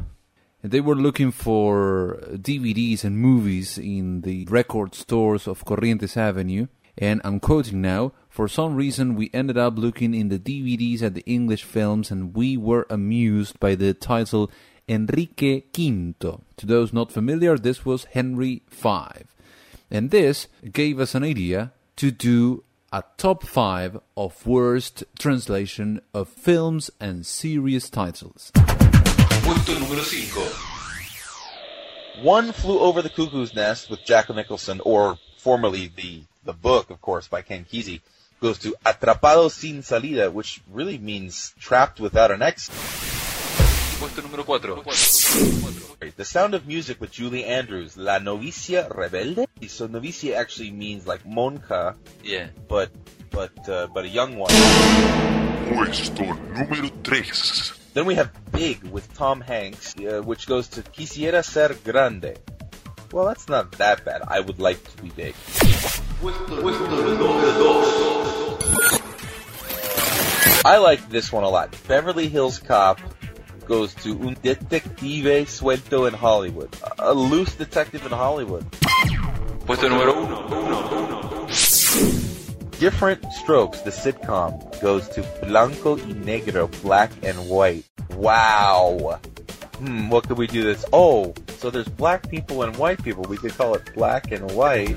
They 0.61 0.81
were 0.81 0.95
looking 0.95 1.31
for 1.31 2.19
DVDs 2.31 3.03
and 3.03 3.17
movies 3.17 3.77
in 3.77 4.21
the 4.21 4.45
record 4.45 4.95
stores 4.95 5.47
of 5.47 5.65
Corrientes 5.65 6.17
Avenue, 6.17 6.67
and 6.97 7.21
I'm 7.23 7.39
quoting 7.39 7.81
now 7.81 8.11
For 8.29 8.47
some 8.49 8.75
reason, 8.75 9.15
we 9.15 9.29
ended 9.33 9.57
up 9.57 9.77
looking 9.77 10.13
in 10.13 10.27
the 10.27 10.39
DVDs 10.39 11.01
at 11.01 11.13
the 11.13 11.23
English 11.25 11.63
films, 11.63 12.11
and 12.11 12.35
we 12.35 12.57
were 12.57 12.85
amused 12.89 13.59
by 13.61 13.75
the 13.75 13.93
title 13.93 14.51
Enrique 14.89 15.61
Quinto. 15.73 16.41
To 16.57 16.65
those 16.65 16.91
not 16.91 17.11
familiar, 17.13 17.57
this 17.57 17.85
was 17.85 18.05
Henry 18.11 18.61
V. 18.69 19.25
And 19.95 20.11
this 20.11 20.47
gave 20.73 20.99
us 20.99 21.15
an 21.15 21.23
idea 21.23 21.71
to 21.95 22.11
do 22.11 22.65
a 22.91 23.01
top 23.15 23.43
5 23.43 24.01
of 24.17 24.45
worst 24.45 25.05
translation 25.17 26.01
of 26.13 26.27
films 26.27 26.91
and 26.99 27.25
series 27.25 27.89
titles. 27.89 28.51
Puesto 28.53 29.73
número 29.79 30.03
5. 30.03 32.25
One 32.25 32.51
Flew 32.51 32.77
Over 32.77 33.01
the 33.01 33.09
Cuckoo's 33.09 33.55
Nest 33.55 33.89
with 33.89 34.03
Jack 34.03 34.29
Nicholson, 34.35 34.81
or 34.83 35.17
formerly 35.37 35.89
the, 35.95 36.23
the 36.43 36.51
book, 36.51 36.89
of 36.89 36.99
course, 36.99 37.29
by 37.29 37.41
Ken 37.41 37.63
Kesey, 37.63 38.01
goes 38.41 38.59
to 38.59 38.75
Atrapado 38.85 39.49
sin 39.49 39.81
salida, 39.81 40.29
which 40.29 40.61
really 40.69 40.97
means 40.97 41.53
trapped 41.57 42.01
without 42.01 42.31
an 42.31 42.41
exit. 42.41 42.75
Puesto 43.99 44.21
número 44.21 44.43
4. 44.43 44.83
The 46.17 46.25
Sound 46.25 46.53
of 46.53 46.65
Music 46.67 46.99
with 46.99 47.11
Julie 47.11 47.45
Andrews, 47.45 47.97
La 47.97 48.19
Novicia 48.19 48.87
Rebelde. 48.89 49.47
So 49.67 49.87
novicia 49.87 50.35
actually 50.35 50.71
means 50.71 51.07
like 51.07 51.23
monja, 51.23 51.95
Yeah. 52.23 52.47
but 52.67 52.91
but 53.31 53.51
uh, 53.69 53.87
but 53.93 54.05
a 54.05 54.09
young 54.09 54.37
one. 54.37 54.51
Puesto 55.69 56.23
número 56.53 56.89
3. 57.03 57.73
Then 57.93 58.05
we 58.05 58.15
have 58.15 58.29
Big 58.51 58.83
with 58.83 59.07
Tom 59.15 59.39
Hanks, 59.41 59.95
uh, 59.97 60.21
which 60.21 60.47
goes 60.47 60.67
to 60.69 60.81
Quisiera 60.83 61.43
ser 61.43 61.73
grande. 61.83 62.37
Well, 63.11 63.25
that's 63.25 63.47
not 63.47 63.71
that 63.73 64.03
bad. 64.03 64.21
I 64.27 64.41
would 64.41 64.59
like 64.59 64.83
to 64.83 65.01
be 65.01 65.09
big. 65.09 65.33
I 70.67 70.77
like 70.79 71.07
this 71.09 71.31
one 71.31 71.43
a 71.43 71.49
lot. 71.49 71.73
Beverly 71.87 72.27
Hills 72.27 72.59
Cop 72.59 72.99
goes 73.65 73.93
to 73.95 74.11
Un 74.21 74.35
Detective 74.41 75.47
Suelto 75.47 76.07
in 76.07 76.13
Hollywood. 76.13 76.69
A 76.99 77.13
loose 77.13 77.55
detective 77.55 78.05
in 78.05 78.11
Hollywood. 78.11 78.65
Puesto 79.65 79.89
número 79.89 80.13
1. 81.49 82.79
Diff'rent 82.79 83.25
Strokes, 83.31 83.81
the 83.81 83.89
sitcom, 83.89 84.81
goes 84.81 85.07
to 85.09 85.23
Blanco 85.47 85.95
y 85.95 86.13
Negro, 86.13 86.69
black 86.81 87.11
and 87.23 87.37
white. 87.49 87.85
Wow. 88.11 89.19
Hmm, 89.79 90.09
what 90.09 90.27
could 90.27 90.37
we 90.37 90.47
do 90.47 90.63
this? 90.63 90.85
Oh, 90.93 91.33
so 91.57 91.69
there's 91.69 91.87
black 91.87 92.29
people 92.29 92.63
and 92.63 92.75
white 92.77 93.01
people. 93.03 93.23
We 93.23 93.37
could 93.37 93.53
call 93.57 93.75
it 93.75 93.93
black 93.95 94.31
and 94.31 94.51
white. 94.51 94.95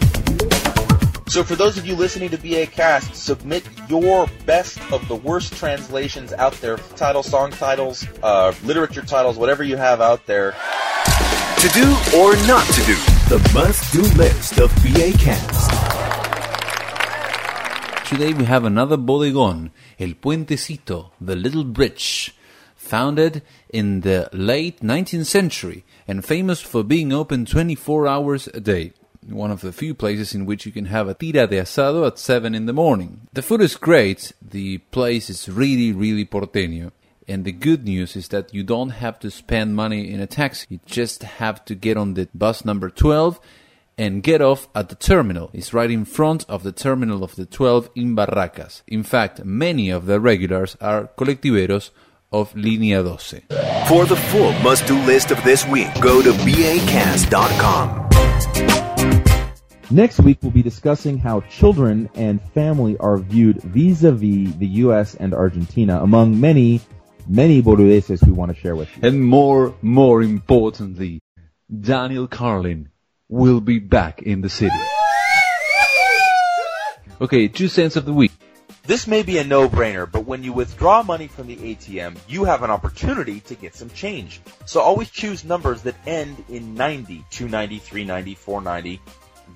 So 1.28 1.44
for 1.44 1.56
those 1.56 1.76
of 1.76 1.86
you 1.86 1.94
listening 1.94 2.30
to 2.30 2.38
BA 2.38 2.68
Cast, 2.68 3.14
submit 3.14 3.62
your 3.86 4.26
best 4.46 4.80
of 4.90 5.06
the 5.08 5.16
worst 5.16 5.52
translations 5.52 6.32
out 6.32 6.54
there. 6.54 6.78
Title, 6.96 7.22
song 7.22 7.50
titles, 7.50 8.06
uh, 8.22 8.54
literature 8.64 9.02
titles, 9.02 9.36
whatever 9.36 9.62
you 9.62 9.76
have 9.76 10.00
out 10.00 10.24
there. 10.24 10.52
To 10.52 11.68
do 11.74 11.84
or 12.16 12.34
not 12.46 12.64
to 12.68 12.80
do. 12.86 12.96
The 13.28 13.50
must-do 13.52 14.00
list 14.16 14.58
of 14.58 14.74
BA 14.76 15.12
Cast. 15.18 15.68
Today 18.08 18.32
we 18.32 18.44
have 18.44 18.64
another 18.64 18.96
bodegon, 18.96 19.70
El 19.98 20.14
Puentecito, 20.14 21.10
the 21.20 21.36
Little 21.36 21.64
Bridge, 21.64 22.34
founded 22.74 23.42
in 23.68 24.00
the 24.00 24.30
late 24.32 24.80
19th 24.80 25.26
century 25.26 25.84
and 26.06 26.24
famous 26.24 26.62
for 26.62 26.82
being 26.82 27.12
open 27.12 27.44
24 27.44 28.06
hours 28.08 28.48
a 28.54 28.60
day. 28.60 28.94
One 29.28 29.50
of 29.50 29.60
the 29.60 29.72
few 29.72 29.94
places 29.94 30.34
in 30.34 30.46
which 30.46 30.64
you 30.64 30.72
can 30.72 30.86
have 30.86 31.06
a 31.06 31.14
tira 31.14 31.46
de 31.46 31.58
asado 31.58 32.06
at 32.06 32.18
7 32.18 32.54
in 32.54 32.64
the 32.66 32.72
morning. 32.72 33.28
The 33.34 33.42
food 33.42 33.60
is 33.60 33.76
great, 33.76 34.32
the 34.40 34.78
place 34.78 35.28
is 35.28 35.48
really, 35.48 35.92
really 35.92 36.24
porteño. 36.24 36.92
And 37.28 37.44
the 37.44 37.52
good 37.52 37.84
news 37.84 38.16
is 38.16 38.28
that 38.28 38.54
you 38.54 38.62
don't 38.62 38.88
have 38.90 39.18
to 39.20 39.30
spend 39.30 39.76
money 39.76 40.10
in 40.10 40.20
a 40.20 40.26
taxi. 40.26 40.66
You 40.70 40.80
just 40.86 41.22
have 41.22 41.62
to 41.66 41.74
get 41.74 41.98
on 41.98 42.14
the 42.14 42.28
bus 42.34 42.64
number 42.64 42.88
12 42.88 43.38
and 43.98 44.22
get 44.22 44.40
off 44.40 44.66
at 44.74 44.88
the 44.88 44.94
terminal. 44.94 45.50
It's 45.52 45.74
right 45.74 45.90
in 45.90 46.06
front 46.06 46.46
of 46.48 46.62
the 46.62 46.72
terminal 46.72 47.22
of 47.22 47.36
the 47.36 47.44
12 47.44 47.90
in 47.94 48.16
Barracas. 48.16 48.82
In 48.86 49.02
fact, 49.02 49.44
many 49.44 49.90
of 49.90 50.06
the 50.06 50.20
regulars 50.20 50.78
are 50.80 51.10
colectiveros 51.18 51.90
of 52.32 52.54
Línea 52.54 53.02
12. 53.02 53.88
For 53.88 54.06
the 54.06 54.16
full 54.16 54.52
must-do 54.60 54.98
list 55.02 55.30
of 55.30 55.42
this 55.44 55.66
week, 55.66 55.92
go 56.00 56.22
to 56.22 56.32
BAcast.com. 56.32 58.08
Next 59.90 60.20
week, 60.20 60.40
we'll 60.42 60.50
be 60.50 60.62
discussing 60.62 61.16
how 61.16 61.40
children 61.40 62.10
and 62.14 62.42
family 62.52 62.98
are 62.98 63.16
viewed 63.16 63.62
vis-a-vis 63.62 64.54
the 64.56 64.66
U.S. 64.84 65.14
and 65.14 65.32
Argentina, 65.32 66.02
among 66.02 66.38
many, 66.38 66.82
many 67.26 67.62
boludeces 67.62 68.22
we 68.26 68.32
want 68.32 68.54
to 68.54 68.60
share 68.60 68.76
with 68.76 68.94
you. 68.94 69.08
And 69.08 69.24
more, 69.24 69.74
more 69.80 70.20
importantly, 70.20 71.22
Daniel 71.74 72.26
Carlin 72.26 72.90
will 73.30 73.62
be 73.62 73.78
back 73.78 74.20
in 74.20 74.42
the 74.42 74.50
city. 74.50 74.76
Okay, 77.22 77.48
two 77.48 77.68
cents 77.68 77.96
of 77.96 78.04
the 78.04 78.12
week. 78.12 78.32
This 78.84 79.06
may 79.06 79.22
be 79.22 79.38
a 79.38 79.44
no-brainer, 79.44 80.10
but 80.10 80.26
when 80.26 80.44
you 80.44 80.52
withdraw 80.52 81.02
money 81.02 81.28
from 81.28 81.46
the 81.46 81.56
ATM, 81.56 82.18
you 82.28 82.44
have 82.44 82.62
an 82.62 82.70
opportunity 82.70 83.40
to 83.40 83.54
get 83.54 83.74
some 83.74 83.88
change. 83.90 84.42
So 84.66 84.80
always 84.80 85.08
choose 85.10 85.44
numbers 85.44 85.80
that 85.82 85.94
end 86.06 86.44
in 86.50 86.74
90, 86.74 87.24
290, 87.30 87.78
390, 87.78 88.34
490. 88.34 89.00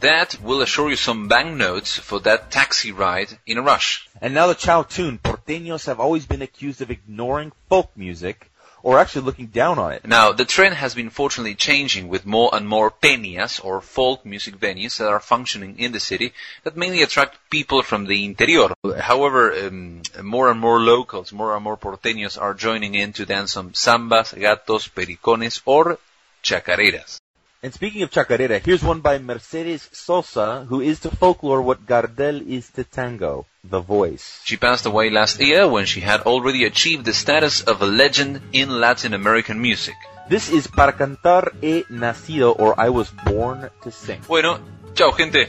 That 0.00 0.40
will 0.42 0.62
assure 0.62 0.90
you 0.90 0.96
some 0.96 1.28
banknotes 1.28 1.96
for 1.96 2.18
that 2.20 2.50
taxi 2.50 2.92
ride 2.92 3.38
in 3.46 3.58
a 3.58 3.62
rush. 3.62 4.08
And 4.20 4.34
now 4.34 4.46
the 4.48 4.54
Chow 4.54 4.82
tune, 4.82 5.18
porteños 5.18 5.86
have 5.86 6.00
always 6.00 6.26
been 6.26 6.42
accused 6.42 6.82
of 6.82 6.90
ignoring 6.90 7.52
folk 7.68 7.90
music, 7.96 8.50
or 8.82 8.98
actually 8.98 9.22
looking 9.22 9.46
down 9.46 9.78
on 9.78 9.92
it. 9.92 10.04
Now, 10.04 10.32
the 10.32 10.44
trend 10.44 10.74
has 10.74 10.94
been 10.94 11.10
fortunately 11.10 11.54
changing 11.54 12.08
with 12.08 12.26
more 12.26 12.50
and 12.52 12.68
more 12.68 12.90
peñas 12.90 13.64
or 13.64 13.80
folk 13.80 14.26
music 14.26 14.58
venues 14.58 14.98
that 14.98 15.08
are 15.08 15.20
functioning 15.20 15.78
in 15.78 15.92
the 15.92 16.00
city 16.00 16.32
that 16.64 16.76
mainly 16.76 17.02
attract 17.02 17.38
people 17.50 17.82
from 17.82 18.06
the 18.06 18.24
interior. 18.24 18.68
However, 18.98 19.52
um, 19.52 20.02
more 20.22 20.50
and 20.50 20.58
more 20.58 20.80
locals, 20.80 21.32
more 21.32 21.54
and 21.54 21.62
more 21.62 21.76
porteños 21.76 22.40
are 22.40 22.54
joining 22.54 22.94
in 22.94 23.12
to 23.14 23.26
dance 23.26 23.52
some 23.52 23.72
sambas, 23.72 24.34
gatos, 24.38 24.88
pericones, 24.88 25.62
or 25.64 25.98
chacareras. 26.42 27.21
And 27.64 27.72
speaking 27.72 28.02
of 28.02 28.10
chacarera, 28.10 28.60
here's 28.60 28.82
one 28.82 28.98
by 28.98 29.18
Mercedes 29.18 29.88
Sosa, 29.92 30.66
who 30.68 30.80
is 30.80 30.98
to 30.98 31.10
folklore 31.14 31.62
what 31.62 31.86
Gardel 31.86 32.44
is 32.44 32.68
to 32.70 32.82
tango, 32.82 33.46
the 33.62 33.78
voice. 33.78 34.40
She 34.44 34.56
passed 34.56 34.84
away 34.84 35.10
last 35.10 35.40
year 35.40 35.68
when 35.68 35.86
she 35.86 36.00
had 36.00 36.22
already 36.22 36.64
achieved 36.64 37.04
the 37.04 37.12
status 37.12 37.62
of 37.62 37.80
a 37.80 37.86
legend 37.86 38.40
in 38.52 38.80
Latin 38.80 39.14
American 39.14 39.62
music. 39.62 39.94
This 40.28 40.50
is 40.50 40.66
Para 40.66 40.92
Cantar 40.92 41.52
He 41.60 41.84
Nacido, 41.84 42.58
or 42.58 42.74
I 42.80 42.88
Was 42.88 43.12
Born 43.24 43.70
to 43.82 43.92
Sing. 43.92 44.20
Bueno, 44.26 44.58
chao 44.94 45.12
gente. 45.12 45.46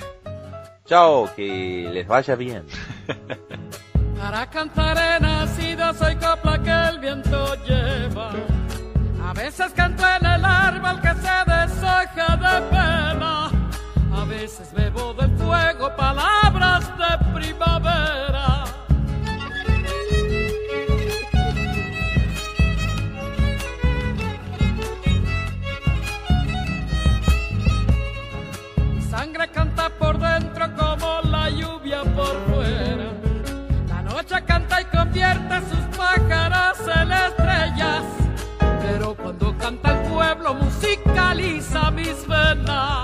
Chao, 0.85 1.33
que 1.35 1.89
les 1.91 2.05
vaya 2.05 2.35
bien. 2.35 2.63
Para 4.19 4.45
cantar 4.51 4.97
he 4.99 5.19
nacido, 5.19 5.91
soy 5.95 6.15
copla 6.17 6.61
que 6.61 6.89
el 6.89 6.99
viento 6.99 7.55
lleva. 7.65 8.33
A 9.25 9.33
veces 9.33 9.71
canto 9.73 10.03
en 10.07 10.25
el 10.25 10.32
veces 14.43 14.73
bebo 14.73 15.13
del 15.13 15.31
fuego 15.37 15.95
palabras 15.95 16.91
de 16.97 17.11
primavera. 17.33 18.65
Mi 28.93 29.01
sangre 29.03 29.47
canta 29.47 29.89
por 29.97 30.19
dentro 30.19 30.65
como 30.75 31.21
la 31.31 31.49
lluvia 31.49 32.03
por 32.03 32.35
fuera. 32.49 33.11
La 33.87 34.01
noche 34.01 34.43
canta 34.45 34.81
y 34.81 34.85
convierte 34.97 35.55
sus 35.69 35.97
pájaros 35.97 36.79
en 36.97 37.11
estrellas. 37.13 38.03
Pero 38.81 39.15
cuando 39.15 39.57
canta 39.57 39.91
el 39.93 40.09
pueblo 40.09 40.53
musicaliza 40.55 41.91
mis 41.91 42.27
venas. 42.27 43.02